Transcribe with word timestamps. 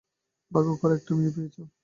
ভাগ্য 0.51 0.69
করে 0.77 0.93
একটা 0.95 1.11
মেয়ে 1.15 1.33
পেয়েছো। 1.35 1.61